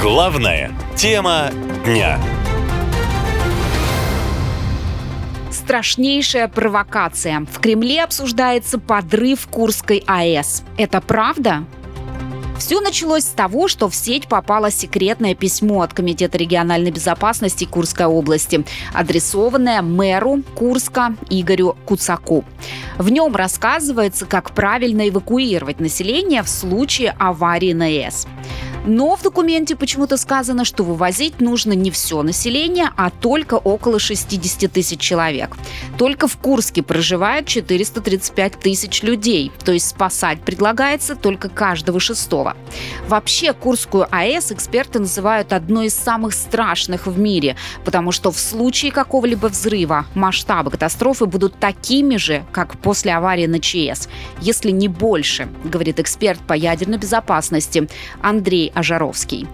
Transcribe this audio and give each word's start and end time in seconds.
Главная 0.00 0.72
тема 0.96 1.50
дня. 1.84 2.20
Страшнейшая 5.52 6.48
провокация. 6.48 7.46
В 7.50 7.60
Кремле 7.60 8.02
обсуждается 8.02 8.78
подрыв 8.78 9.46
Курской 9.46 10.02
АЭС. 10.06 10.64
Это 10.76 11.00
правда? 11.00 11.64
Все 12.58 12.80
началось 12.80 13.24
с 13.24 13.28
того, 13.28 13.68
что 13.68 13.88
в 13.88 13.94
сеть 13.94 14.26
попало 14.26 14.70
секретное 14.70 15.34
письмо 15.34 15.82
от 15.82 15.92
Комитета 15.92 16.38
региональной 16.38 16.90
безопасности 16.90 17.64
Курской 17.64 18.06
области, 18.06 18.64
адресованное 18.92 19.82
мэру 19.82 20.42
Курска 20.54 21.14
Игорю 21.30 21.76
Куцаку. 21.84 22.44
В 22.96 23.10
нем 23.10 23.36
рассказывается, 23.36 24.26
как 24.26 24.52
правильно 24.52 25.08
эвакуировать 25.08 25.78
население 25.78 26.42
в 26.42 26.48
случае 26.48 27.14
аварии 27.18 27.72
на 27.72 27.86
АЭС. 27.86 28.26
Но 28.86 29.16
в 29.16 29.22
документе 29.22 29.76
почему-то 29.76 30.16
сказано, 30.18 30.64
что 30.64 30.84
вывозить 30.84 31.40
нужно 31.40 31.72
не 31.72 31.90
все 31.90 32.22
население, 32.22 32.90
а 32.96 33.10
только 33.10 33.54
около 33.54 33.98
60 33.98 34.70
тысяч 34.70 35.00
человек. 35.00 35.56
Только 35.96 36.28
в 36.28 36.36
Курске 36.36 36.82
проживает 36.82 37.46
435 37.46 38.60
тысяч 38.60 39.02
людей, 39.02 39.50
то 39.64 39.72
есть 39.72 39.88
спасать 39.88 40.42
предлагается 40.42 41.16
только 41.16 41.48
каждого 41.48 41.98
шестого. 41.98 42.56
Вообще 43.08 43.54
Курскую 43.54 44.06
АЭС 44.10 44.52
эксперты 44.52 44.98
называют 44.98 45.52
одной 45.54 45.86
из 45.86 45.94
самых 45.94 46.34
страшных 46.34 47.06
в 47.06 47.18
мире, 47.18 47.56
потому 47.84 48.12
что 48.12 48.30
в 48.30 48.38
случае 48.38 48.92
какого-либо 48.92 49.46
взрыва 49.46 50.04
масштабы 50.14 50.70
катастрофы 50.70 51.24
будут 51.24 51.58
такими 51.58 52.16
же, 52.16 52.44
как 52.52 52.78
после 52.78 53.14
аварии 53.14 53.46
на 53.46 53.60
ЧС, 53.60 54.08
если 54.40 54.70
не 54.70 54.88
больше, 54.88 55.48
говорит 55.64 56.00
эксперт 56.00 56.40
по 56.40 56.52
ядерной 56.52 56.98
безопасности 56.98 57.88
Андрей 58.20 58.72
Ажаровский. 58.74 59.46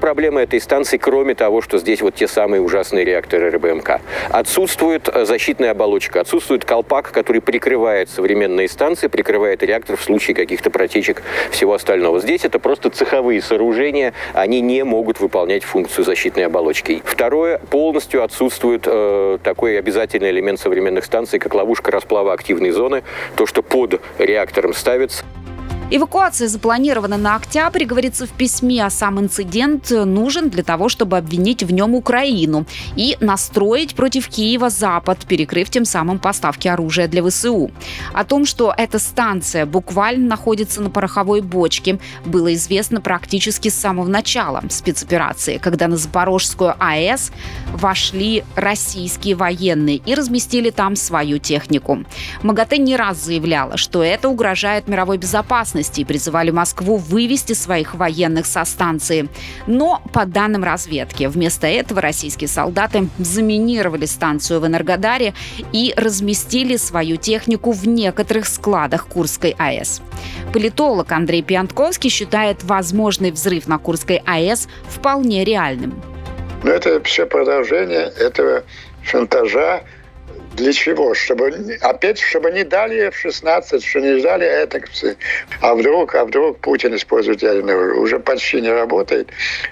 Проблема 0.00 0.42
этой 0.42 0.60
станции, 0.60 0.96
кроме 0.96 1.34
того, 1.34 1.60
что 1.60 1.78
здесь 1.78 2.02
вот 2.02 2.14
те 2.14 2.28
самые 2.28 2.60
ужасные 2.60 3.04
реакторы 3.04 3.50
РБМК. 3.50 4.00
Отсутствует 4.30 5.08
э, 5.08 5.24
защитная 5.24 5.72
оболочка, 5.72 6.20
отсутствует 6.20 6.64
колпак, 6.64 7.10
который 7.10 7.40
прикрывает 7.40 8.08
современные 8.08 8.68
станции, 8.68 9.08
прикрывает 9.08 9.62
реактор 9.62 9.96
в 9.96 10.02
случае 10.02 10.36
каких-то 10.36 10.70
протечек 10.70 11.22
всего 11.50 11.74
остального. 11.74 12.20
Здесь 12.20 12.44
это 12.44 12.58
просто 12.60 12.90
цеховые 12.90 13.42
сооружения, 13.42 14.14
они 14.34 14.60
не 14.60 14.84
могут 14.84 15.20
выполнять 15.20 15.64
функцию 15.64 16.04
защитной 16.04 16.46
оболочки. 16.46 17.02
Второе, 17.04 17.58
полностью 17.58 18.22
отсутствует 18.22 18.82
э, 18.86 19.38
такой 19.42 19.78
обязательный 19.78 20.30
элемент 20.30 20.60
современных 20.60 21.04
станций, 21.04 21.38
как 21.38 21.54
ловушка 21.54 21.90
расплава 21.90 22.32
активной 22.32 22.70
зоны, 22.70 23.02
то, 23.36 23.46
что 23.46 23.62
под 23.62 24.00
реактором 24.18 24.74
ставится. 24.74 25.24
Эвакуация 25.90 26.48
запланирована 26.48 27.16
на 27.16 27.34
октябрь, 27.36 27.86
говорится 27.86 28.26
в 28.26 28.30
письме, 28.30 28.84
а 28.84 28.90
сам 28.90 29.18
инцидент 29.20 29.90
нужен 29.90 30.50
для 30.50 30.62
того, 30.62 30.90
чтобы 30.90 31.16
обвинить 31.16 31.62
в 31.62 31.72
нем 31.72 31.94
Украину 31.94 32.66
и 32.94 33.16
настроить 33.20 33.94
против 33.94 34.28
Киева 34.28 34.68
Запад, 34.68 35.24
перекрыв 35.26 35.70
тем 35.70 35.86
самым 35.86 36.18
поставки 36.18 36.68
оружия 36.68 37.08
для 37.08 37.26
ВСУ. 37.26 37.70
О 38.12 38.24
том, 38.24 38.44
что 38.44 38.74
эта 38.76 38.98
станция 38.98 39.64
буквально 39.64 40.28
находится 40.28 40.82
на 40.82 40.90
пороховой 40.90 41.40
бочке, 41.40 41.98
было 42.26 42.52
известно 42.52 43.00
практически 43.00 43.70
с 43.70 43.74
самого 43.74 44.08
начала 44.08 44.62
спецоперации, 44.68 45.56
когда 45.56 45.88
на 45.88 45.96
Запорожскую 45.96 46.74
АЭС 46.78 47.32
вошли 47.72 48.44
российские 48.56 49.36
военные 49.36 49.96
и 49.96 50.14
разместили 50.14 50.68
там 50.68 50.96
свою 50.96 51.38
технику. 51.38 52.04
МАГАТЭ 52.42 52.76
не 52.76 52.94
раз 52.94 53.24
заявляла, 53.24 53.78
что 53.78 54.02
это 54.02 54.28
угрожает 54.28 54.86
мировой 54.86 55.16
безопасности 55.16 55.77
безопасности 55.78 56.00
и 56.00 56.04
призывали 56.04 56.50
Москву 56.50 56.96
вывести 56.96 57.54
своих 57.54 57.94
военных 57.94 58.46
со 58.46 58.64
станции. 58.64 59.28
Но, 59.66 60.02
по 60.12 60.24
данным 60.26 60.64
разведки, 60.64 61.28
вместо 61.28 61.66
этого 61.66 62.00
российские 62.00 62.48
солдаты 62.48 63.08
заминировали 63.18 64.06
станцию 64.06 64.60
в 64.60 64.66
Энергодаре 64.66 65.34
и 65.72 65.94
разместили 65.96 66.76
свою 66.76 67.16
технику 67.16 67.72
в 67.72 67.86
некоторых 67.86 68.46
складах 68.46 69.06
Курской 69.06 69.54
АЭС. 69.58 70.02
Политолог 70.52 71.12
Андрей 71.12 71.42
Пьянтковский 71.42 72.10
считает 72.10 72.64
возможный 72.64 73.30
взрыв 73.30 73.68
на 73.68 73.78
Курской 73.78 74.22
АЭС 74.26 74.68
вполне 74.88 75.44
реальным. 75.44 75.94
Но 76.64 76.70
это 76.70 77.00
все 77.04 77.26
продолжение 77.26 78.12
этого 78.18 78.62
шантажа 79.04 79.82
для 80.58 80.72
чего? 80.72 81.14
Чтобы, 81.14 81.78
опять, 81.80 82.18
чтобы 82.18 82.50
не 82.50 82.64
дали 82.64 83.06
F-16, 83.08 83.80
что 83.80 84.00
не 84.00 84.20
дали 84.20 84.46
это. 84.46 84.80
А 85.60 85.74
вдруг, 85.74 86.14
а 86.14 86.24
вдруг 86.24 86.58
Путин 86.58 86.94
использует 86.94 87.42
ядерное 87.42 87.74
оружие? 87.74 88.00
Уже 88.00 88.18
почти 88.18 88.60
не 88.60 88.70
работает 88.70 89.28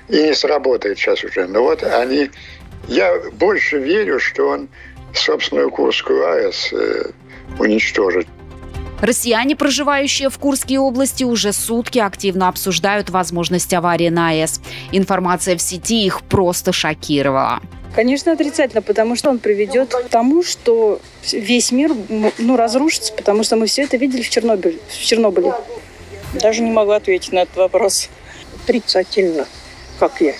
и 0.08 0.22
не 0.22 0.34
сработает 0.34 0.98
сейчас 0.98 1.24
уже. 1.24 1.47
Но 1.47 1.62
вот 1.62 1.82
они... 1.82 2.30
Я 2.88 3.19
больше 3.32 3.78
верю, 3.78 4.20
что 4.20 4.48
он 4.48 4.69
собственную 5.12 5.70
Курскую 5.70 6.24
АЭС 6.24 6.72
э, 6.72 7.10
уничтожит. 7.58 8.28
Россияне, 9.00 9.56
проживающие 9.56 10.30
в 10.30 10.38
Курской 10.38 10.76
области, 10.78 11.24
уже 11.24 11.53
сутки 11.53 11.98
активно 11.98 12.48
обсуждают 12.48 13.10
возможность 13.10 13.74
аварии 13.74 14.08
на 14.08 14.30
АЭС. 14.30 14.60
Информация 14.92 15.56
в 15.56 15.60
сети 15.60 16.06
их 16.06 16.22
просто 16.22 16.72
шокировала. 16.72 17.60
Конечно, 17.96 18.32
отрицательно, 18.32 18.82
потому 18.82 19.16
что 19.16 19.30
он 19.30 19.38
приведет 19.38 19.94
к 19.94 20.08
тому, 20.10 20.42
что 20.42 21.00
весь 21.32 21.72
мир 21.72 21.92
ну, 22.36 22.56
разрушится, 22.56 23.14
потому 23.14 23.42
что 23.42 23.56
мы 23.56 23.66
все 23.66 23.84
это 23.84 23.96
видели 23.96 24.20
в 24.20 24.28
Чернобыле. 24.28 24.78
В 24.86 25.02
Чернобыле. 25.02 25.54
Даже 26.34 26.62
не 26.62 26.70
могу 26.70 26.90
ответить 26.90 27.32
на 27.32 27.40
этот 27.40 27.56
вопрос. 27.56 28.10
Отрицательно, 28.62 29.46
как 29.98 30.20
я. 30.20 30.34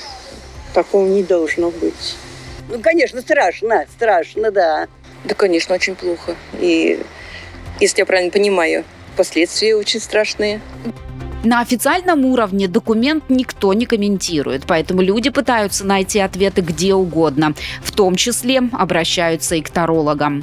Такого 0.75 1.06
не 1.06 1.22
должно 1.22 1.71
быть. 1.71 2.16
Ну, 2.69 2.78
конечно, 2.78 3.22
страшно, 3.22 3.87
страшно, 3.97 4.50
да. 4.50 4.87
Да, 5.25 5.34
конечно, 5.34 5.75
очень 5.75 5.95
плохо. 5.95 6.37
И, 6.61 7.00
если 7.81 8.00
я 8.00 8.06
правильно 8.06 8.31
понимаю, 8.31 8.84
последствия 9.16 9.77
очень 9.77 10.00
страшные. 10.00 10.61
На 11.47 11.61
официальном 11.61 12.25
уровне 12.25 12.67
документ 12.67 13.23
никто 13.29 13.73
не 13.73 13.87
комментирует, 13.87 14.65
поэтому 14.67 15.01
люди 15.01 15.31
пытаются 15.31 15.87
найти 15.87 16.19
ответы 16.19 16.61
где 16.61 16.93
угодно, 16.93 17.55
в 17.84 17.93
том 17.93 18.17
числе 18.17 18.62
обращаются 18.73 19.55
и 19.55 19.62
к 19.62 19.71
тарологам. 19.71 20.43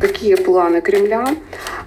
Какие 0.00 0.36
планы 0.36 0.80
Кремля 0.80 1.36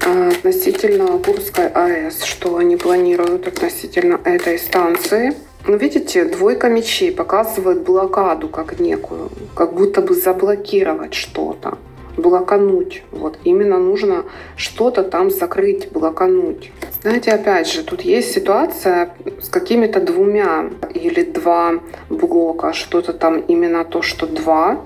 э, 0.05 0.29
относительно 0.29 1.17
Курской 1.17 1.69
АЭС? 1.69 2.23
Что 2.23 2.57
они 2.57 2.77
планируют 2.77 3.47
относительно 3.47 4.19
этой 4.23 4.59
станции? 4.59 5.33
Ну, 5.65 5.77
видите, 5.77 6.25
двойка 6.25 6.69
мечей 6.69 7.11
показывает 7.11 7.81
блокаду 7.81 8.47
как 8.47 8.79
некую, 8.79 9.31
как 9.55 9.73
будто 9.73 10.01
бы 10.01 10.13
заблокировать 10.13 11.15
что-то 11.15 11.79
блокануть. 12.17 13.03
Вот 13.11 13.37
именно 13.43 13.77
нужно 13.77 14.25
что-то 14.55 15.03
там 15.03 15.31
закрыть, 15.31 15.91
блокануть. 15.91 16.71
Знаете, 17.01 17.31
опять 17.31 17.67
же, 17.67 17.83
тут 17.83 18.01
есть 18.01 18.31
ситуация 18.31 19.15
с 19.41 19.49
какими-то 19.49 19.99
двумя 19.99 20.69
или 20.93 21.23
два 21.23 21.79
блока, 22.09 22.73
что-то 22.73 23.13
там 23.13 23.39
именно 23.39 23.83
то, 23.83 24.03
что 24.03 24.27
два, 24.27 24.79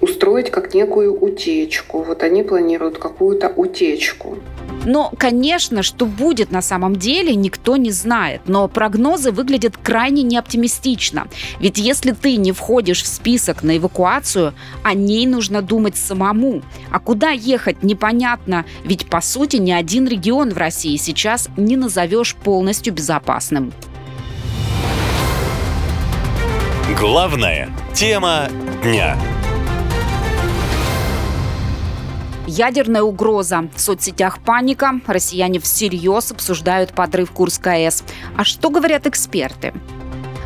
устроить 0.00 0.50
как 0.50 0.74
некую 0.74 1.18
утечку. 1.18 2.02
Вот 2.02 2.22
они 2.22 2.42
планируют 2.42 2.98
какую-то 2.98 3.48
утечку. 3.48 4.38
Но, 4.84 5.12
конечно, 5.18 5.82
что 5.82 6.06
будет 6.06 6.52
на 6.52 6.62
самом 6.62 6.96
деле, 6.96 7.34
никто 7.34 7.76
не 7.76 7.90
знает. 7.90 8.42
Но 8.46 8.68
прогнозы 8.68 9.32
выглядят 9.32 9.76
крайне 9.76 10.22
неоптимистично. 10.22 11.26
Ведь 11.58 11.78
если 11.78 12.12
ты 12.12 12.36
не 12.36 12.52
входишь 12.52 13.02
в 13.02 13.06
список 13.06 13.64
на 13.64 13.76
эвакуацию, 13.76 14.54
о 14.84 14.94
ней 14.94 15.26
нужно 15.26 15.60
думать 15.60 15.96
самому. 15.96 16.62
А 16.90 17.00
куда 17.00 17.30
ехать, 17.30 17.82
непонятно. 17.82 18.64
Ведь, 18.84 19.06
по 19.06 19.20
сути, 19.20 19.56
ни 19.56 19.72
один 19.72 20.06
регион 20.06 20.50
в 20.50 20.56
России 20.56 20.96
сейчас 20.96 21.48
не 21.56 21.76
назовешь 21.76 22.36
полностью 22.36 22.94
безопасным. 22.94 23.72
Главная 26.98 27.68
тема 27.92 28.48
дня. 28.82 29.16
Ядерная 32.46 33.02
угроза. 33.02 33.68
В 33.74 33.80
соцсетях 33.80 34.38
паника. 34.38 35.00
Россияне 35.06 35.58
всерьез 35.58 36.30
обсуждают 36.30 36.92
подрыв 36.92 37.32
Курской 37.32 37.86
АЭС. 37.86 38.04
А 38.36 38.44
что 38.44 38.70
говорят 38.70 39.06
эксперты? 39.06 39.74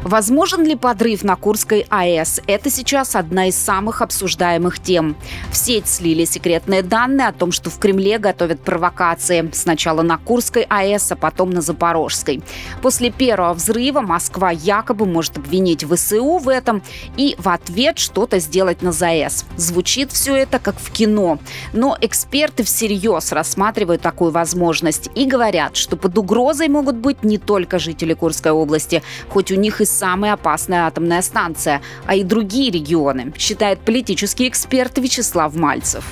Возможен 0.02 0.64
ли 0.64 0.76
подрыв 0.76 1.24
на 1.24 1.36
Курской 1.36 1.86
АЭС? 1.90 2.40
Это 2.46 2.70
сейчас 2.70 3.14
одна 3.14 3.48
из 3.48 3.56
самых 3.56 4.00
обсуждаемых 4.00 4.78
тем. 4.78 5.14
В 5.50 5.56
сеть 5.56 5.86
слили 5.86 6.24
секретные 6.24 6.82
данные 6.82 7.28
о 7.28 7.32
том, 7.32 7.52
что 7.52 7.68
в 7.68 7.78
Кремле 7.78 8.18
готовят 8.18 8.60
провокации. 8.60 9.50
Сначала 9.52 10.00
на 10.00 10.16
Курской 10.16 10.62
АЭС, 10.62 11.12
а 11.12 11.16
потом 11.16 11.50
на 11.50 11.60
Запорожской. 11.60 12.42
После 12.80 13.10
первого 13.10 13.52
взрыва 13.52 14.00
Москва 14.00 14.50
якобы 14.50 15.04
может 15.04 15.36
обвинить 15.36 15.84
ВСУ 15.84 16.38
в 16.38 16.48
этом 16.48 16.82
и 17.18 17.36
в 17.38 17.50
ответ 17.50 17.98
что-то 17.98 18.38
сделать 18.38 18.80
на 18.80 18.92
ЗАЭС. 18.92 19.44
Звучит 19.58 20.12
все 20.12 20.34
это 20.34 20.58
как 20.58 20.78
в 20.78 20.90
кино. 20.92 21.38
Но 21.74 21.96
эксперты 22.00 22.62
всерьез 22.62 23.32
рассматривают 23.32 24.00
такую 24.00 24.30
возможность 24.30 25.10
и 25.14 25.26
говорят, 25.26 25.76
что 25.76 25.98
под 25.98 26.16
угрозой 26.16 26.68
могут 26.68 26.96
быть 26.96 27.22
не 27.22 27.36
только 27.36 27.78
жители 27.78 28.14
Курской 28.14 28.52
области, 28.52 29.02
хоть 29.28 29.52
у 29.52 29.56
них 29.56 29.82
и 29.82 29.89
самая 29.90 30.34
опасная 30.34 30.86
атомная 30.86 31.22
станция, 31.22 31.82
а 32.06 32.14
и 32.14 32.24
другие 32.24 32.70
регионы, 32.70 33.32
считает 33.36 33.80
политический 33.80 34.48
эксперт 34.48 34.98
Вячеслав 34.98 35.54
Мальцев 35.54 36.04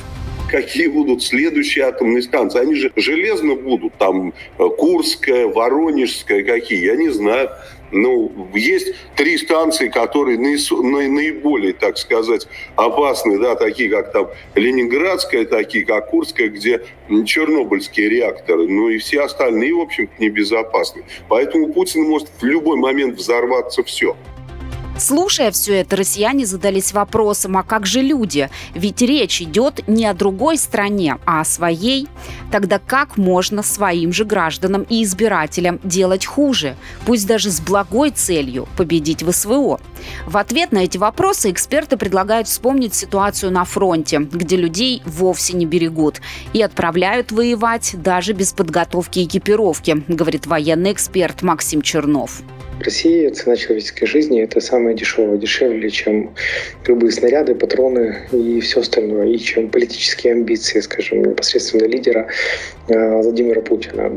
какие 0.48 0.88
будут 0.88 1.22
следующие 1.22 1.84
атомные 1.84 2.22
станции. 2.22 2.60
Они 2.60 2.74
же 2.74 2.90
железно 2.96 3.54
будут, 3.54 3.94
там 3.98 4.32
э, 4.58 4.68
Курская, 4.78 5.46
Воронежская, 5.46 6.42
какие, 6.42 6.86
я 6.86 6.96
не 6.96 7.10
знаю. 7.10 7.50
Ну, 7.90 8.48
есть 8.54 8.94
три 9.16 9.38
станции, 9.38 9.88
которые 9.88 10.38
наиболее, 10.38 11.72
так 11.72 11.96
сказать, 11.98 12.46
опасны, 12.76 13.38
да, 13.38 13.54
такие 13.54 13.90
как 13.90 14.12
там 14.12 14.28
Ленинградская, 14.54 15.46
такие 15.46 15.84
как 15.84 16.10
Курская, 16.10 16.48
где 16.48 16.82
чернобыльские 17.24 18.08
реакторы, 18.08 18.68
ну 18.68 18.88
и 18.88 18.98
все 18.98 19.22
остальные, 19.22 19.74
в 19.74 19.80
общем-то, 19.80 20.12
небезопасны. 20.18 21.04
Поэтому 21.28 21.72
Путин 21.72 22.02
может 22.02 22.28
в 22.40 22.44
любой 22.44 22.76
момент 22.76 23.16
взорваться 23.16 23.82
все. 23.82 24.16
Слушая 24.98 25.52
все 25.52 25.80
это, 25.80 25.94
россияне 25.94 26.44
задались 26.44 26.92
вопросом, 26.92 27.56
а 27.56 27.62
как 27.62 27.86
же 27.86 28.02
люди? 28.02 28.50
Ведь 28.74 29.00
речь 29.00 29.40
идет 29.40 29.86
не 29.86 30.04
о 30.06 30.12
другой 30.12 30.58
стране, 30.58 31.18
а 31.24 31.40
о 31.42 31.44
своей. 31.44 32.08
Тогда 32.50 32.80
как 32.80 33.16
можно 33.16 33.62
своим 33.62 34.12
же 34.12 34.24
гражданам 34.24 34.82
и 34.82 35.04
избирателям 35.04 35.78
делать 35.84 36.26
хуже, 36.26 36.76
пусть 37.06 37.28
даже 37.28 37.50
с 37.50 37.60
благой 37.60 38.10
целью 38.10 38.66
победить 38.76 39.22
в 39.22 39.30
СВО? 39.30 39.80
В 40.26 40.36
ответ 40.36 40.72
на 40.72 40.78
эти 40.78 40.98
вопросы 40.98 41.52
эксперты 41.52 41.96
предлагают 41.96 42.48
вспомнить 42.48 42.94
ситуацию 42.94 43.52
на 43.52 43.64
фронте, 43.64 44.18
где 44.18 44.56
людей 44.56 45.02
вовсе 45.06 45.56
не 45.56 45.66
берегут 45.66 46.20
и 46.52 46.60
отправляют 46.60 47.30
воевать 47.30 47.94
даже 48.02 48.32
без 48.32 48.52
подготовки 48.52 49.20
и 49.20 49.24
экипировки, 49.26 50.02
говорит 50.08 50.46
военный 50.46 50.92
эксперт 50.92 51.42
Максим 51.42 51.82
Чернов. 51.82 52.42
В 52.78 52.82
России 52.82 53.28
цена 53.30 53.56
человеческой 53.56 54.06
жизни– 54.06 54.40
это 54.42 54.60
самое 54.60 54.94
дешевое, 54.94 55.36
дешевле, 55.36 55.90
чем 55.90 56.30
любые 56.86 57.10
снаряды, 57.10 57.56
патроны 57.56 58.28
и 58.30 58.60
все 58.60 58.80
остальное, 58.80 59.26
и 59.26 59.38
чем 59.38 59.68
политические 59.68 60.34
амбиции, 60.34 60.78
скажем, 60.80 61.22
непосредственно 61.22 61.86
лидера 61.86 62.28
э, 62.88 63.22
Владимира 63.22 63.62
Путина. 63.62 64.12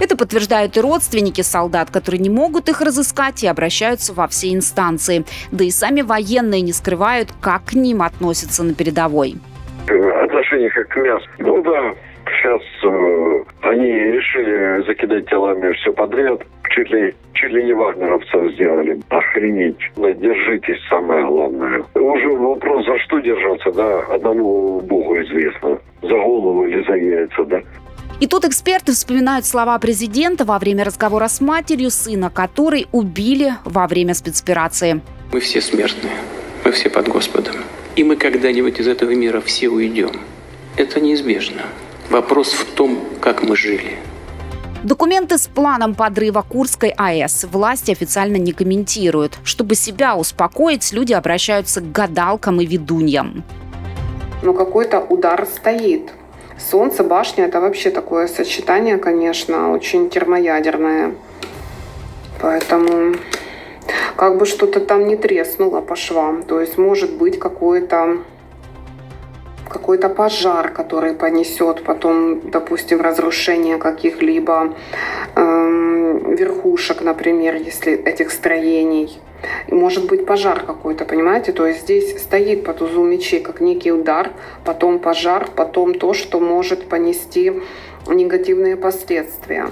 Это 0.00 0.16
подтверждают 0.16 0.78
и 0.78 0.80
родственники 0.80 1.42
солдат, 1.42 1.90
которые 1.90 2.20
не 2.20 2.30
могут 2.30 2.70
их 2.70 2.80
разыскать 2.80 3.44
и 3.44 3.46
обращаются 3.46 4.14
во 4.14 4.28
все 4.28 4.54
инстанции. 4.54 5.26
Да 5.52 5.62
и 5.62 5.70
сами 5.70 6.00
военные 6.00 6.62
не 6.62 6.72
скрывают, 6.72 7.28
как 7.42 7.66
к 7.66 7.72
ним 7.74 8.00
относятся 8.00 8.62
на 8.62 8.74
передовой. 8.74 9.34
Отношение 10.24 10.70
как 10.70 10.88
к 10.88 10.96
мясу. 10.96 11.26
Ну 11.38 11.62
да, 11.62 11.94
сейчас 12.40 12.62
э, 12.84 13.44
они 13.62 13.88
решили 13.88 14.84
закидать 14.86 15.28
телами 15.28 15.72
все 15.74 15.92
подряд 15.92 16.40
чуть 16.70 16.90
ли, 16.90 17.14
чуть 17.34 17.52
ли 17.52 17.64
не 17.64 17.72
вагнеровцев 17.72 18.52
сделали. 18.52 19.00
Охренеть. 19.08 19.78
Держитесь, 19.96 20.80
самое 20.88 21.26
главное. 21.26 21.82
Уже 21.94 22.28
вопрос, 22.30 22.86
за 22.86 22.98
что 23.00 23.18
держаться, 23.18 23.72
да, 23.72 24.00
одному 24.14 24.80
Богу 24.80 25.20
известно. 25.20 25.78
За 26.02 26.08
голову 26.08 26.66
или 26.66 26.82
за 26.86 26.94
яйца, 26.94 27.44
да. 27.44 27.60
И 28.20 28.26
тут 28.26 28.44
эксперты 28.44 28.92
вспоминают 28.92 29.46
слова 29.46 29.78
президента 29.78 30.44
во 30.44 30.58
время 30.58 30.84
разговора 30.84 31.28
с 31.28 31.40
матерью 31.40 31.90
сына, 31.90 32.30
который 32.30 32.86
убили 32.92 33.52
во 33.64 33.86
время 33.86 34.14
спецоперации. 34.14 35.00
Мы 35.32 35.40
все 35.40 35.60
смертные, 35.60 36.12
мы 36.64 36.72
все 36.72 36.90
под 36.90 37.08
Господом. 37.08 37.56
И 37.96 38.04
мы 38.04 38.16
когда-нибудь 38.16 38.78
из 38.78 38.88
этого 38.88 39.10
мира 39.10 39.40
все 39.40 39.68
уйдем. 39.68 40.10
Это 40.76 41.00
неизбежно. 41.00 41.62
Вопрос 42.10 42.52
в 42.52 42.64
том, 42.74 42.98
как 43.20 43.42
мы 43.42 43.56
жили– 43.56 43.96
Документы 44.82 45.36
с 45.36 45.46
планом 45.46 45.94
подрыва 45.94 46.40
Курской 46.40 46.94
АЭС 46.96 47.44
власти 47.52 47.90
официально 47.90 48.36
не 48.36 48.52
комментируют. 48.52 49.38
Чтобы 49.44 49.74
себя 49.74 50.16
успокоить, 50.16 50.90
люди 50.94 51.12
обращаются 51.12 51.82
к 51.82 51.92
гадалкам 51.92 52.62
и 52.62 52.66
ведуньям. 52.66 53.44
Но 54.42 54.54
какой-то 54.54 55.00
удар 55.00 55.44
стоит. 55.44 56.10
Солнце, 56.58 57.04
башня– 57.04 57.44
это 57.46 57.60
вообще 57.60 57.90
такое 57.90 58.26
сочетание, 58.26 58.96
конечно, 58.96 59.70
очень 59.70 60.08
термоядерное. 60.08 61.14
Поэтому 62.40 63.16
как 64.16 64.38
бы 64.38 64.46
что-то 64.46 64.80
там 64.80 65.08
не 65.08 65.16
треснуло 65.16 65.82
по 65.82 65.94
швам. 65.94 66.42
То 66.42 66.58
есть 66.58 66.78
может 66.78 67.12
быть 67.18 67.38
какое-то 67.38 68.16
какой-то 69.70 70.08
пожар, 70.08 70.70
который 70.70 71.14
понесет 71.14 71.84
потом, 71.84 72.40
допустим, 72.50 73.00
разрушение 73.00 73.78
каких-либо 73.78 74.74
э, 75.36 76.34
верхушек, 76.36 77.02
например, 77.02 77.54
если 77.54 77.92
этих 77.92 78.32
строений. 78.32 79.18
Может 79.68 80.06
быть 80.06 80.26
пожар 80.26 80.60
какой-то, 80.66 81.04
понимаете? 81.04 81.52
То 81.52 81.66
есть 81.66 81.82
здесь 81.82 82.20
стоит 82.20 82.64
по 82.64 82.74
тузу 82.74 83.04
мечей 83.04 83.40
как 83.40 83.60
некий 83.60 83.92
удар, 83.92 84.30
потом 84.64 84.98
пожар, 84.98 85.48
потом 85.56 85.94
то, 85.94 86.12
что 86.12 86.40
может 86.40 86.88
понести 86.88 87.52
негативные 88.06 88.76
последствия. 88.76 89.68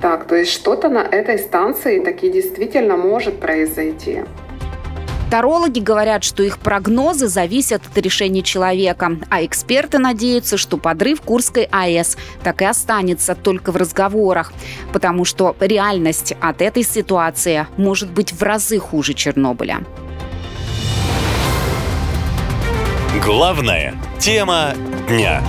Так, 0.00 0.26
то 0.26 0.34
есть 0.34 0.50
что-то 0.50 0.88
на 0.88 0.98
этой 0.98 1.38
станции 1.38 2.00
таки 2.00 2.28
действительно 2.28 2.96
может 2.96 3.38
произойти. 3.38 4.24
Тарологи 5.32 5.80
говорят, 5.80 6.24
что 6.24 6.42
их 6.42 6.58
прогнозы 6.58 7.26
зависят 7.26 7.80
от 7.86 7.96
решения 7.96 8.42
человека, 8.42 9.12
а 9.30 9.42
эксперты 9.42 9.96
надеются, 9.96 10.58
что 10.58 10.76
подрыв 10.76 11.22
Курской 11.22 11.66
АЭС 11.72 12.18
так 12.42 12.60
и 12.60 12.66
останется 12.66 13.34
только 13.34 13.72
в 13.72 13.76
разговорах, 13.78 14.52
потому 14.92 15.24
что 15.24 15.56
реальность 15.58 16.34
от 16.38 16.60
этой 16.60 16.82
ситуации 16.82 17.66
может 17.78 18.10
быть 18.10 18.30
в 18.30 18.42
разы 18.42 18.78
хуже 18.78 19.14
Чернобыля. 19.14 19.78
Главная 23.24 23.94
тема 24.18 24.74
дня. 25.08 25.42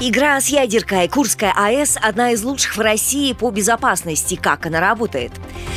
Игра 0.00 0.40
с 0.40 0.48
ядеркой 0.48 1.08
Курская 1.08 1.52
АЭС– 1.56 1.96
одна 2.02 2.32
из 2.32 2.42
лучших 2.42 2.76
в 2.76 2.80
России 2.80 3.32
по 3.32 3.50
безопасности. 3.52 4.34
Как 4.34 4.66
она 4.66 4.80
работает? 4.80 5.30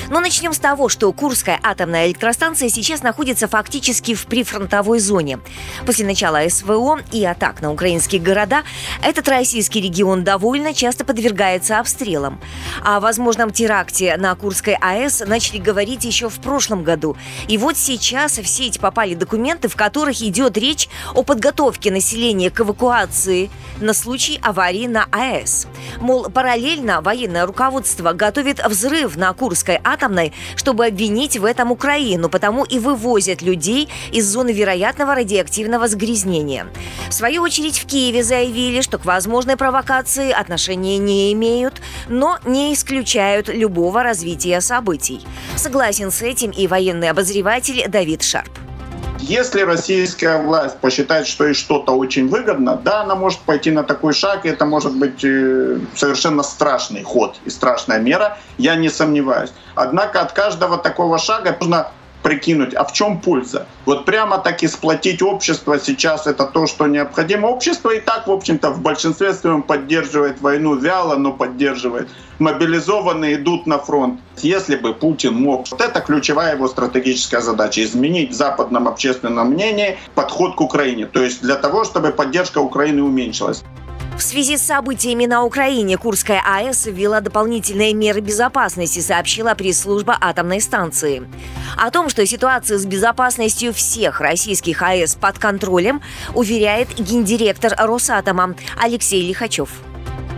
Но 0.09 0.19
начнем 0.19 0.53
с 0.53 0.59
того, 0.59 0.89
что 0.89 1.11
Курская 1.13 1.59
атомная 1.61 2.07
электростанция 2.07 2.69
сейчас 2.69 3.03
находится 3.03 3.47
фактически 3.47 4.15
в 4.15 4.25
прифронтовой 4.25 4.99
зоне. 4.99 5.39
После 5.85 6.05
начала 6.05 6.39
СВО 6.49 6.99
и 7.11 7.23
атак 7.25 7.61
на 7.61 7.71
украинские 7.71 8.19
города 8.19 8.63
этот 9.03 9.27
российский 9.27 9.81
регион 9.81 10.23
довольно 10.23 10.73
часто 10.73 11.05
подвергается 11.05 11.79
обстрелам. 11.79 12.39
О 12.83 12.99
возможном 12.99 13.51
теракте 13.51 14.17
на 14.17 14.33
Курской 14.33 14.75
АЭС 14.75 15.23
начали 15.27 15.59
говорить 15.59 16.05
еще 16.05 16.29
в 16.29 16.39
прошлом 16.39 16.83
году. 16.83 17.15
И 17.47 17.57
вот 17.57 17.77
сейчас 17.77 18.39
в 18.39 18.47
сеть 18.47 18.79
попали 18.79 19.13
документы, 19.13 19.67
в 19.67 19.75
которых 19.75 20.21
идет 20.21 20.57
речь 20.57 20.89
о 21.13 21.21
подготовке 21.21 21.91
населения 21.91 22.49
к 22.49 22.61
эвакуации 22.61 23.51
на 23.79 23.93
случай 23.93 24.16
аварии 24.41 24.87
на 24.87 25.07
АЭС. 25.11 25.67
Мол, 25.99 26.29
параллельно 26.29 27.01
военное 27.01 27.45
руководство 27.45 28.13
готовит 28.13 28.65
взрыв 28.65 29.15
на 29.15 29.31
Курской 29.33 29.79
атомной, 29.83 30.33
чтобы 30.55 30.85
обвинить 30.87 31.37
в 31.37 31.45
этом 31.45 31.71
Украину, 31.71 32.29
потому 32.29 32.63
и 32.63 32.79
вывозят 32.79 33.41
людей 33.41 33.89
из 34.11 34.27
зоны 34.27 34.51
вероятного 34.51 35.15
радиоактивного 35.15 35.87
загрязнения. 35.87 36.67
В 37.09 37.13
свою 37.13 37.43
очередь 37.43 37.79
в 37.79 37.85
Киеве 37.85 38.23
заявили, 38.23 38.81
что 38.81 38.97
к 38.97 39.05
возможной 39.05 39.55
провокации 39.55 40.31
отношения 40.31 40.97
не 40.97 41.31
имеют, 41.33 41.75
но 42.09 42.39
не 42.45 42.73
исключают 42.73 43.47
любого 43.47 44.03
развития 44.03 44.61
событий. 44.61 45.21
Согласен 45.55 46.11
с 46.11 46.21
этим 46.21 46.51
и 46.51 46.67
военный 46.67 47.09
обозреватель 47.09 47.87
Давид 47.87 48.23
Шарп. 48.23 48.56
Если 49.19 49.61
российская 49.61 50.37
власть 50.37 50.79
посчитает, 50.79 51.27
что 51.27 51.45
ей 51.45 51.53
что-то 51.53 51.93
очень 51.93 52.27
выгодно, 52.27 52.75
да, 52.75 53.01
она 53.01 53.15
может 53.15 53.39
пойти 53.39 53.71
на 53.71 53.83
такой 53.83 54.13
шаг, 54.13 54.45
и 54.45 54.49
это 54.49 54.65
может 54.65 54.95
быть 54.95 55.23
э, 55.23 55.79
совершенно 55.95 56.43
страшный 56.43 57.03
ход 57.03 57.35
и 57.43 57.49
страшная 57.49 57.99
мера, 57.99 58.37
я 58.57 58.75
не 58.75 58.89
сомневаюсь. 58.89 59.51
Однако 59.75 60.21
от 60.21 60.33
каждого 60.33 60.77
такого 60.77 61.17
шага 61.17 61.55
нужно 61.59 61.91
прикинуть, 62.23 62.73
а 62.73 62.83
в 62.83 62.93
чем 62.93 63.21
польза? 63.21 63.67
Вот 63.85 64.05
прямо 64.05 64.37
таки 64.37 64.67
сплотить 64.67 65.21
общество 65.21 65.79
сейчас 65.79 66.27
это 66.27 66.45
то, 66.45 66.67
что 66.67 66.87
необходимо. 66.87 67.47
Общество 67.47 67.91
и 67.91 67.99
так, 67.99 68.27
в 68.27 68.31
общем-то, 68.31 68.71
в 68.71 68.81
большинстве 68.81 69.33
своем 69.33 69.63
поддерживает 69.63 70.41
войну 70.41 70.75
вяло, 70.75 71.15
но 71.15 71.31
поддерживает. 71.31 72.09
Мобилизованные 72.39 73.35
идут 73.35 73.65
на 73.65 73.79
фронт. 73.79 74.19
Если 74.37 74.75
бы 74.75 74.93
Путин 74.93 75.33
мог, 75.33 75.67
вот 75.71 75.81
это 75.81 75.99
ключевая 76.01 76.55
его 76.55 76.67
стратегическая 76.67 77.41
задача, 77.41 77.83
изменить 77.83 78.31
в 78.31 78.33
западном 78.33 78.87
общественном 78.87 79.49
мнении 79.49 79.97
подход 80.13 80.55
к 80.55 80.61
Украине. 80.61 81.05
То 81.05 81.23
есть 81.23 81.41
для 81.41 81.55
того, 81.55 81.83
чтобы 81.83 82.11
поддержка 82.11 82.59
Украины 82.59 83.01
уменьшилась. 83.01 83.63
В 84.17 84.21
связи 84.23 84.57
с 84.57 84.63
событиями 84.63 85.27
на 85.27 85.43
Украине 85.43 85.95
Курская 85.95 86.41
АЭС 86.43 86.87
ввела 86.87 87.21
дополнительные 87.21 87.93
меры 87.93 88.19
безопасности, 88.19 88.99
сообщила 88.99 89.53
пресс-служба 89.53 90.17
атомной 90.19 90.59
станции. 90.59 91.29
О 91.77 91.91
том, 91.91 92.09
что 92.09 92.25
ситуация 92.25 92.79
с 92.79 92.85
безопасностью 92.87 93.73
всех 93.73 94.19
российских 94.19 94.81
АЭС 94.81 95.13
под 95.13 95.37
контролем, 95.37 96.01
уверяет 96.33 96.95
гендиректор 96.97 97.75
Росатома 97.77 98.55
Алексей 98.81 99.21
Лихачев. 99.21 99.69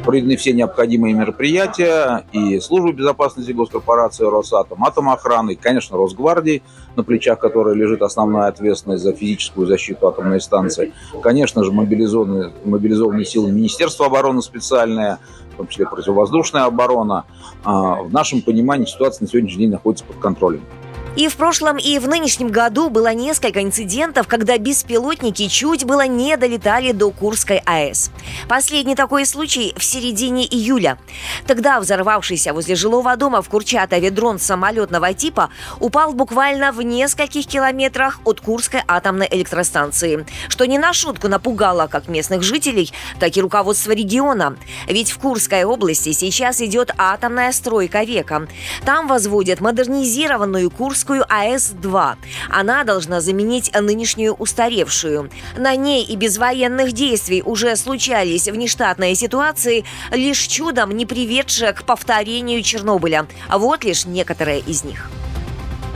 Проведены 0.10 0.38
все 0.38 0.54
необходимые 0.54 1.14
мероприятия 1.14 2.26
и 2.32 2.60
службы 2.60 2.94
безопасности 2.94 3.52
госкорпорации 3.52 4.26
Росатом, 4.26 4.84
атомоохраны, 4.84 5.56
конечно, 5.56 5.98
Росгвардии, 5.98 6.64
на 6.96 7.04
плечах 7.04 7.38
которой 7.38 7.76
лежит 7.76 8.02
основная 8.02 8.48
ответственность 8.48 9.04
за 9.04 9.14
физическую 9.14 9.68
защиту 9.68 10.08
атомной 10.08 10.42
станции. 10.42 10.94
Конечно 11.22 11.64
же, 11.64 11.72
мобилизованные, 11.72 12.52
мобилизованные 12.66 13.24
силы 13.24 13.52
Министерства 13.52 14.08
обороны 14.08 14.42
специальные, 14.42 15.20
в 15.54 15.58
том 15.58 15.68
числе 15.68 15.86
противовоздушная 15.86 16.64
оборона. 16.64 17.26
А, 17.64 18.02
в 18.02 18.12
нашем 18.12 18.42
понимании 18.42 18.86
ситуация 18.86 19.26
на 19.26 19.30
сегодняшний 19.30 19.66
день 19.66 19.72
находится 19.72 20.06
под 20.06 20.18
контролем. 20.18 20.64
И 21.16 21.28
в 21.28 21.36
прошлом, 21.36 21.78
и 21.78 22.00
в 22.00 22.08
нынешнем 22.08 22.50
году 22.50 22.90
было 22.90 23.14
несколько 23.14 23.62
инцидентов, 23.62 24.28
когда 24.28 24.58
беспилотники 24.58 25.48
чуть 25.48 25.84
было 25.84 26.08
не 26.08 26.38
долетали 26.38 26.92
до 26.92 27.10
Курской 27.12 27.58
АЭС. 27.66 28.12
Последний 28.48 28.96
такой 28.96 29.26
случай 29.26 29.74
в 29.76 29.84
середине 29.84 30.46
июля. 30.46 30.98
Тогда 31.46 31.80
взорвавшийся 31.80 32.54
возле 32.54 32.76
жилого 32.76 33.18
дома 33.18 33.42
в 33.42 33.50
Курчатове 33.50 34.12
дрон 34.12 34.40
самолетного 34.40 35.14
типа 35.14 35.50
упал 35.80 36.14
буквально 36.14 36.72
в 36.72 36.82
нескольких 36.82 37.48
километрах 37.48 38.20
от 38.24 38.40
Курской 38.40 38.82
атомной 38.88 39.28
электростанции, 39.32 40.26
что 40.48 40.66
не 40.66 40.78
на 40.78 40.94
шутку 40.94 41.28
напугало 41.28 41.88
как 41.88 42.08
местных 42.08 42.44
жителей, 42.44 42.94
так 43.20 43.36
и 43.36 43.42
руководство 43.42 43.92
региона. 43.92 44.56
Ведь 44.88 45.12
в 45.12 45.20
Курской 45.20 45.64
области 45.66 46.14
сейчас 46.14 46.62
идет 46.62 46.92
атомная 46.98 47.52
стройка 47.52 48.04
века. 48.04 48.48
Там 48.86 49.08
возводят 49.08 49.60
модернизированную 49.60 50.70
Курскую 50.70 50.99
Курскую 51.00 51.24
АЭС-2. 51.30 52.16
Она 52.50 52.84
должна 52.84 53.22
заменить 53.22 53.72
нынешнюю 53.74 54.34
устаревшую. 54.34 55.30
На 55.58 55.78
ней 55.78 56.04
и 56.04 56.18
без 56.18 56.38
военных 56.38 56.92
действий 56.92 57.42
уже 57.42 57.78
случались 57.78 58.50
внештатные 58.50 59.16
ситуации, 59.16 59.86
лишь 60.12 60.42
чудом 60.42 60.92
не 60.92 61.06
приведшие 61.06 61.72
к 61.72 61.84
повторению 61.84 62.62
Чернобыля. 62.64 63.28
Вот 63.50 63.86
лишь 63.86 64.08
некоторые 64.08 64.60
из 64.60 64.84
них. 64.84 65.10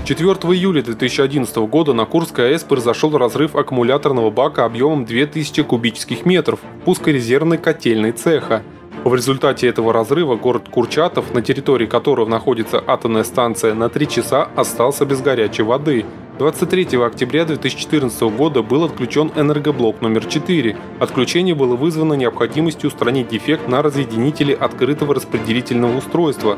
4 0.05 0.29
июля 0.29 0.81
2011 0.81 1.53
года 1.57 1.91
на 1.91 2.05
Курской 2.05 2.51
АЭС 2.51 2.63
произошел 2.63 3.17
разрыв 3.17 3.57
аккумуляторного 3.57 4.29
бака 4.29 4.63
объемом 4.63 5.03
2000 5.03 5.63
кубических 5.63 6.25
метров 6.25 6.61
пускорезервной 6.85 7.57
котельной 7.57 8.13
цеха. 8.13 8.63
В 9.03 9.13
результате 9.15 9.67
этого 9.67 9.91
разрыва 9.91 10.37
город 10.37 10.69
Курчатов, 10.71 11.33
на 11.33 11.41
территории 11.41 11.87
которого 11.87 12.25
находится 12.25 12.81
атомная 12.87 13.25
станция, 13.25 13.73
на 13.73 13.89
три 13.89 14.07
часа 14.07 14.47
остался 14.55 15.05
без 15.05 15.21
горячей 15.21 15.63
воды. 15.63 16.05
23 16.39 16.97
октября 17.03 17.43
2014 17.43 18.21
года 18.21 18.63
был 18.63 18.85
отключен 18.85 19.29
энергоблок 19.35 20.01
номер 20.01 20.25
4. 20.25 20.77
Отключение 20.99 21.53
было 21.53 21.75
вызвано 21.75 22.13
необходимостью 22.13 22.87
устранить 22.87 23.27
дефект 23.27 23.67
на 23.67 23.81
разъединителе 23.81 24.55
открытого 24.55 25.13
распределительного 25.13 25.97
устройства. 25.97 26.57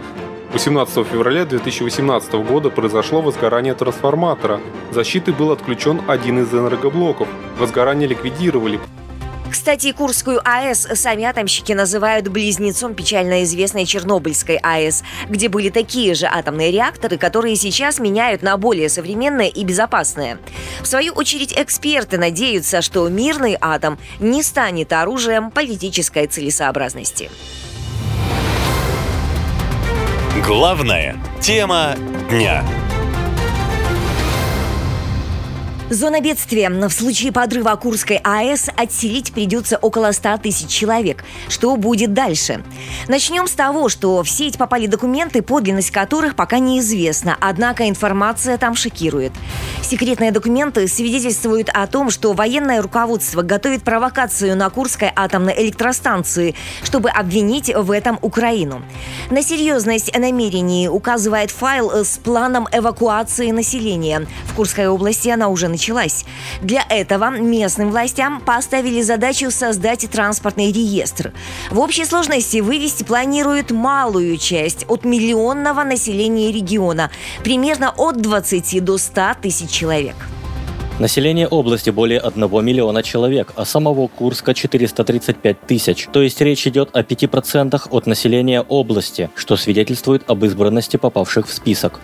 18 0.53 1.07
февраля 1.07 1.45
2018 1.45 2.31
года 2.47 2.69
произошло 2.69 3.21
возгорание 3.21 3.73
трансформатора. 3.73 4.59
Защиты 4.91 5.33
был 5.33 5.51
отключен 5.51 5.99
один 6.05 6.43
из 6.43 6.53
энергоблоков. 6.53 7.27
Возгорание 7.59 8.07
ликвидировали. 8.07 8.79
Кстати, 9.55 9.93
Курскую 9.93 10.41
АЭС 10.43 10.85
сами 10.95 11.24
атомщики 11.24 11.71
называют 11.71 12.27
близнецом 12.27 12.93
печально 12.93 13.41
известной 13.45 13.85
Чернобыльской 13.85 14.57
АЭС, 14.57 15.01
где 15.29 15.47
были 15.47 15.69
такие 15.69 16.13
же 16.13 16.25
атомные 16.25 16.71
реакторы, 16.71 17.17
которые 17.17 17.55
сейчас 17.55 18.00
меняют 18.00 18.41
на 18.41 18.57
более 18.57 18.89
современные 18.89 19.50
и 19.50 19.63
безопасные. 19.63 20.39
В 20.81 20.85
свою 20.85 21.13
очередь, 21.13 21.53
эксперты 21.57 22.17
надеются, 22.17 22.81
что 22.81 23.07
мирный 23.07 23.57
атом 23.62 23.97
не 24.19 24.43
станет 24.43 24.91
оружием 24.91 25.50
политической 25.51 26.27
целесообразности. 26.27 27.31
Главная 30.45 31.15
тема 31.39 31.95
дня. 32.29 32.62
Зона 35.92 36.20
бедствия. 36.20 36.70
В 36.70 36.89
случае 36.89 37.32
подрыва 37.32 37.75
Курской 37.75 38.18
АЭС 38.24 38.70
отселить 38.75 39.32
придется 39.32 39.77
около 39.77 40.12
100 40.12 40.39
тысяч 40.39 40.68
человек. 40.68 41.24
Что 41.48 41.75
будет 41.75 42.12
дальше? 42.12 42.63
Начнем 43.08 43.48
с 43.48 43.51
того, 43.51 43.88
что 43.88 44.24
в 44.24 44.30
сеть 44.30 44.58
попали 44.58 44.88
документы, 44.88 45.44
подлинность 45.44 45.92
которых 45.92 46.36
пока 46.36 46.58
неизвестна, 46.58 47.38
однако 47.39 47.88
информация 47.88 48.58
там 48.58 48.74
шокирует. 48.74 49.32
Секретные 49.84 50.32
документы 50.32 50.88
свидетельствуют 50.88 51.70
о 51.70 51.86
том, 51.86 52.10
что 52.10 52.34
военное 52.34 52.82
руководство 52.82 53.44
готовит 53.44 53.84
провокацию 53.84 54.58
на 54.58 54.72
Курской 54.72 55.12
атомной 55.15 55.54
электростанции, 55.62 56.56
чтобы 56.82 57.12
обвинить 57.12 57.72
в 57.72 57.92
этом 57.92 58.18
Украину. 58.24 58.82
На 59.30 59.44
серьезность 59.44 60.18
намерений 60.18 60.89
указывает 60.89 61.51
файл 61.51 61.92
с 61.92 62.18
планом 62.18 62.68
эвакуации 62.72 63.51
населения. 63.51 64.25
В 64.46 64.56
Курской 64.56 64.88
области 64.88 65.30
она 65.30 65.50
уже 65.50 65.75
началась. 65.75 66.25
Для 66.62 66.86
этого 66.89 67.29
местным 67.29 67.91
властям 67.91 68.39
поставили 68.39 69.01
задачу 69.01 69.51
создать 69.51 70.10
транспортный 70.10 70.72
реестр. 70.72 71.34
В 71.70 71.79
общей 71.79 72.05
сложности 72.05 72.62
вывести 72.62 73.03
планируют 73.03 73.72
малую 73.72 74.38
часть 74.38 74.86
от 74.88 75.03
миллионного 75.03 75.84
населения 75.84 76.51
региона, 76.51 77.12
примерно 77.44 77.94
от 77.98 78.22
20 78.22 78.84
до 78.84 78.98
100 78.98 79.22
тысяч 79.41 79.70
человек. 79.70 80.15
Население 80.98 81.46
области 81.50 81.89
более 81.89 82.22
1 82.22 82.65
миллиона 82.65 83.03
человек, 83.03 83.51
а 83.58 83.65
самого 83.65 84.08
Курска 84.08 84.53
435 84.53 85.67
тысяч. 85.67 86.08
То 86.13 86.22
есть 86.22 86.39
речь 86.39 86.65
идет 86.67 86.89
о 86.94 87.01
5% 87.01 87.82
от 87.89 88.08
населения 88.08 88.62
области, 88.62 89.29
что 89.36 89.58
свидетельствует 89.58 90.24
об 90.29 90.46
избранности 90.46 90.96
попавших 90.96 91.48
в 91.50 91.53
список. 91.53 92.00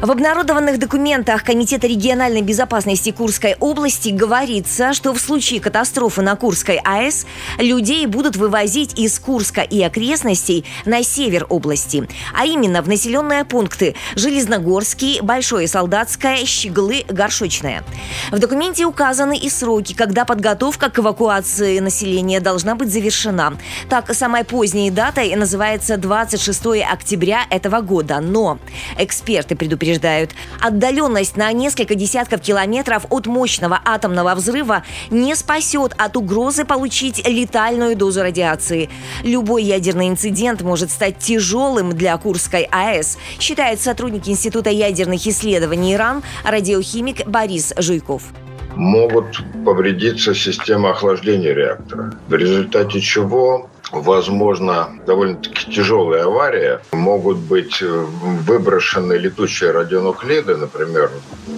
В 0.00 0.12
обнародованных 0.12 0.78
документах 0.78 1.42
Комитета 1.42 1.88
региональной 1.88 2.40
безопасности 2.40 3.10
Курской 3.10 3.56
области 3.58 4.10
говорится, 4.10 4.92
что 4.92 5.12
в 5.12 5.18
случае 5.18 5.60
катастрофы 5.60 6.22
на 6.22 6.36
Курской 6.36 6.76
АЭС 6.84 7.26
людей 7.58 8.06
будут 8.06 8.36
вывозить 8.36 8.96
из 8.96 9.18
Курска 9.18 9.62
и 9.62 9.82
окрестностей 9.82 10.64
на 10.84 11.02
север 11.02 11.46
области, 11.48 12.08
а 12.32 12.46
именно 12.46 12.80
в 12.80 12.86
населенные 12.86 13.44
пункты 13.44 13.96
Железногорский, 14.14 15.20
Большое 15.20 15.66
Солдатское, 15.66 16.44
Щеглы, 16.44 17.04
Горшочное. 17.08 17.82
В 18.30 18.38
документе 18.38 18.84
указаны 18.84 19.36
и 19.36 19.50
сроки, 19.50 19.94
когда 19.94 20.24
подготовка 20.24 20.90
к 20.90 21.00
эвакуации 21.00 21.80
населения 21.80 22.38
должна 22.38 22.76
быть 22.76 22.92
завершена. 22.92 23.58
Так, 23.88 24.14
самой 24.14 24.44
поздней 24.44 24.92
датой 24.92 25.34
называется 25.34 25.96
26 25.96 26.84
октября 26.88 27.40
этого 27.50 27.80
года, 27.80 28.20
но 28.20 28.60
эксперты 28.96 29.56
предупреждают, 29.56 29.87
предупреждают. 29.88 30.30
Отдаленность 30.60 31.36
на 31.36 31.52
несколько 31.52 31.94
десятков 31.94 32.40
километров 32.40 33.06
от 33.10 33.26
мощного 33.26 33.80
атомного 33.84 34.34
взрыва 34.34 34.82
не 35.10 35.34
спасет 35.34 35.94
от 35.96 36.16
угрозы 36.16 36.64
получить 36.64 37.26
летальную 37.26 37.96
дозу 37.96 38.22
радиации. 38.22 38.90
Любой 39.24 39.64
ядерный 39.64 40.08
инцидент 40.08 40.62
может 40.62 40.90
стать 40.90 41.18
тяжелым 41.18 41.92
для 41.92 42.16
Курской 42.18 42.68
АЭС, 42.70 43.18
считает 43.40 43.80
сотрудник 43.80 44.28
Института 44.28 44.70
ядерных 44.70 45.26
исследований 45.26 45.94
Иран, 45.94 46.22
радиохимик 46.44 47.26
Борис 47.26 47.72
Жуйков 47.78 48.22
могут 48.76 49.42
повредиться 49.64 50.34
система 50.34 50.90
охлаждения 50.90 51.52
реактора, 51.52 52.14
в 52.28 52.34
результате 52.34 53.00
чего 53.00 53.68
возможно 53.92 54.88
довольно-таки 55.06 55.72
тяжелая 55.72 56.24
авария. 56.24 56.82
Могут 56.92 57.38
быть 57.38 57.82
э, 57.82 57.86
выброшены 57.86 59.14
летучие 59.14 59.70
радионуклиды, 59.70 60.56
например, 60.56 61.10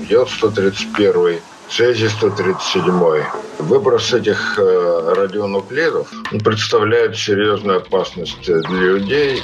Йод-131, 0.09 1.41
Цезий-137. 1.69 3.25
Выброс 3.61 4.13
этих 4.13 4.59
э, 4.59 5.15
радионуклидов 5.17 6.11
представляет 6.45 7.17
серьезную 7.17 7.79
опасность 7.79 8.41
для 8.43 8.59
людей. 8.63 9.43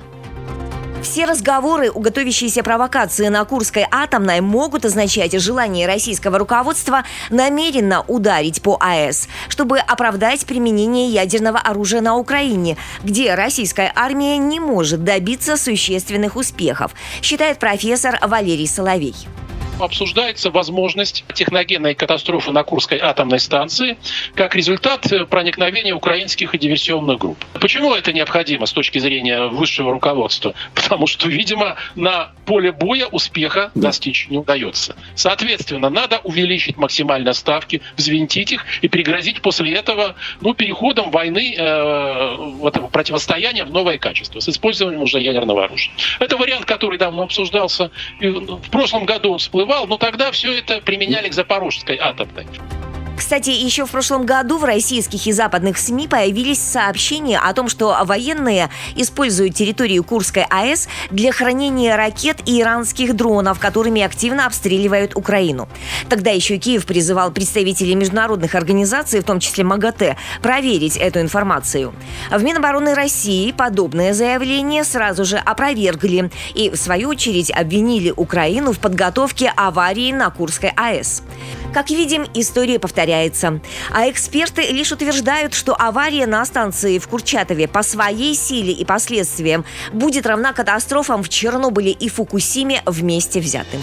Все 1.06 1.25
разговоры 1.25 1.88
о 1.88 2.00
готовящейся 2.00 2.64
провокации 2.64 3.28
на 3.28 3.44
Курской 3.44 3.86
атомной 3.92 4.40
могут 4.40 4.84
означать 4.84 5.40
желание 5.40 5.86
российского 5.86 6.36
руководства 6.36 7.04
намеренно 7.30 8.02
ударить 8.08 8.60
по 8.60 8.76
АЭС, 8.80 9.28
чтобы 9.48 9.78
оправдать 9.78 10.44
применение 10.46 11.08
ядерного 11.08 11.60
оружия 11.60 12.00
на 12.00 12.16
Украине, 12.16 12.76
где 13.04 13.34
российская 13.34 13.92
армия 13.94 14.36
не 14.36 14.58
может 14.58 15.04
добиться 15.04 15.56
существенных 15.56 16.34
успехов, 16.34 16.90
считает 17.22 17.60
профессор 17.60 18.18
Валерий 18.20 18.66
Соловей. 18.66 19.14
Обсуждается 19.78 20.50
возможность 20.50 21.25
техногенной 21.35 21.95
катастрофы 21.95 22.50
на 22.50 22.62
Курской 22.62 22.99
атомной 22.99 23.38
станции 23.38 23.99
как 24.35 24.54
результат 24.54 25.06
проникновения 25.28 25.95
украинских 25.95 26.54
и 26.54 26.59
диверсионных 26.59 27.18
групп. 27.18 27.45
Почему 27.61 27.95
это 27.95 28.12
необходимо 28.12 28.66
с 28.66 28.73
точки 28.73 28.99
зрения 28.99 29.47
высшего 29.47 29.92
руководства? 29.92 30.54
Потому 30.75 31.06
что, 31.06 31.28
видимо, 31.28 31.76
на 31.95 32.33
поле 32.47 32.73
боя 32.73 33.06
успеха 33.06 33.71
достичь 33.75 34.28
не 34.30 34.38
удается. 34.38 34.97
Соответственно, 35.14 35.90
надо 35.90 36.21
увеличить 36.25 36.76
максимально 36.76 37.33
ставки, 37.33 37.83
взвинтить 37.97 38.52
их 38.52 38.64
и 38.80 38.88
пригрозить 38.88 39.42
после 39.42 39.75
этого 39.75 40.14
ну, 40.40 40.54
переходом 40.54 41.11
войны, 41.11 41.54
э, 41.56 42.37
вот 42.37 42.90
противостояния 42.90 43.64
в 43.64 43.71
новое 43.71 43.99
качество 43.99 44.40
с 44.40 44.49
использованием 44.49 45.02
уже 45.02 45.21
ядерного 45.21 45.64
оружия. 45.64 45.92
Это 46.18 46.37
вариант, 46.37 46.64
который 46.64 46.99
давно 46.99 47.25
обсуждался. 47.25 47.90
И 48.21 48.28
в 48.28 48.71
прошлом 48.71 49.04
году 49.04 49.33
он 49.33 49.38
всплывал, 49.66 49.87
но 49.87 49.99
тогда 49.99 50.30
все 50.30 50.58
это 50.58 50.80
применяли 50.80 51.28
к 51.28 51.35
Запорожской 51.35 51.99
атомной. 51.99 52.46
Кстати, 53.16 53.50
еще 53.50 53.87
в 53.87 53.90
прошлом 53.90 54.26
году 54.26 54.58
в 54.58 54.64
российских 54.64 55.26
и 55.26 55.32
западных 55.32 55.78
СМИ 55.78 56.06
появились 56.06 56.61
сообщения 56.61 57.38
о 57.38 57.52
том, 57.54 57.68
что 57.68 57.96
военные 58.04 58.68
используют 58.94 59.54
территорию 59.54 60.04
Курской 60.04 60.44
АЭС 60.44 60.88
для 61.11 61.32
хранения 61.32 61.96
ракет 61.96 62.37
и 62.44 62.61
иранских 62.61 63.16
дронов, 63.16 63.58
которыми 63.58 64.02
активно 64.02 64.46
обстреливают 64.46 65.16
Украину. 65.16 65.66
Тогда 66.08 66.30
еще 66.30 66.58
Киев 66.58 66.85
призывал 66.85 67.30
представителей 67.30 67.94
международных 67.94 68.54
организаций, 68.54 69.20
в 69.20 69.25
том 69.25 69.40
числе 69.40 69.64
МАГАТЭ, 69.64 70.16
проверить 70.42 70.96
эту 70.96 71.20
информацию. 71.20 71.94
В 72.30 72.42
Минобороны 72.42 72.94
России 72.94 73.50
подобное 73.52 74.12
заявление 74.12 74.85
сразу 74.85 75.25
же 75.25 75.38
опровергли 75.38 76.30
и, 76.54 76.70
в 76.70 76.76
свою 76.76 77.08
очередь, 77.08 77.50
обвинили 77.50 78.12
Украину 78.14 78.73
в 78.73 78.78
подготовке 78.78 79.52
аварии 79.56 80.12
на 80.12 80.30
Курской 80.30 80.70
АЭС. 80.76 81.23
Как 81.73 81.90
видим, 81.90 82.26
история 82.35 82.78
повторяется. 82.78 83.61
А 83.92 84.08
эксперты 84.08 84.62
лишь 84.62 84.92
утверждают, 84.92 85.54
что 85.54 85.75
авария 85.75 86.26
на 86.26 86.44
станции 86.44 86.99
в 86.99 87.08
Курчатове 87.08 87.68
по 87.68 87.82
своей 87.82 88.35
силе 88.35 88.73
и 88.73 88.85
последствиям 88.85 89.64
будет 89.92 90.26
равна 90.26 90.52
катастрофам 90.52 91.23
в 91.23 91.28
Чернобыле 91.28 91.92
и 91.92 92.08
Фукусиме 92.08 92.82
вместе 92.87 93.40
взятым. 93.40 93.82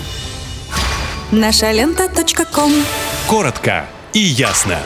Наша 1.31 1.71
лента. 1.71 2.09
Коротко 3.27 3.85
и 4.13 4.19
ясно. 4.19 4.79